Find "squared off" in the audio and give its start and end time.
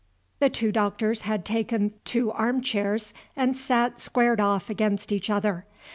3.99-4.67